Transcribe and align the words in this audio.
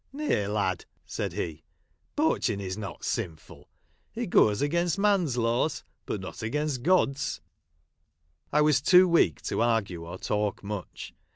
"Nay, 0.11 0.47
lad," 0.47 0.85
said 1.05 1.33
he," 1.33 1.63
poaching 2.15 2.59
is 2.59 2.75
not 2.75 3.05
sinful; 3.05 3.69
it 4.15 4.31
goes 4.31 4.59
against 4.59 4.97
man's 4.97 5.37
laws, 5.37 5.83
but 6.07 6.19
not 6.19 6.41
against 6.41 6.81
God's." 6.81 7.39
I 8.51 8.61
was 8.61 8.81
too 8.81 9.07
weak 9.07 9.43
to 9.43 9.61
argue 9.61 10.03
or 10.07 10.17
talk 10.17 10.63
much. 10.63 11.13